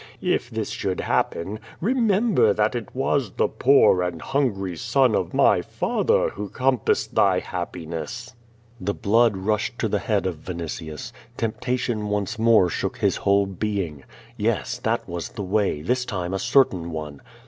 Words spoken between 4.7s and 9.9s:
son of my father who compassed thy happiness." The blood rushed to